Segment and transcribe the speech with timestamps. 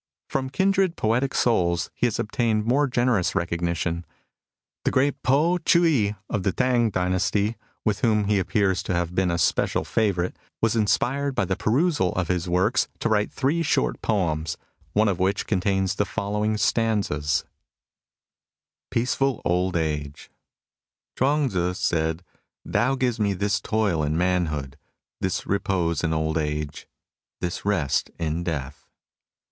[0.17, 4.03] '* From kindred poetic souls he has obtained more generous recognition.
[4.83, 9.13] The great Po Chii i, of the Tang dynasty, with whom he appears to have
[9.13, 13.61] been a special favourite, was inspired by the perusal of his works to write three
[13.61, 14.57] short poems,
[14.93, 17.51] one of which contains the following stanzas ^:
[18.89, 20.31] PEACEFUL OLD AGE
[21.15, 22.23] Chu&ng Tzu said:
[22.73, 24.79] Tao gives me this toil in manhood,
[25.19, 26.87] this repose in old age,
[27.39, 28.87] this rest in death.'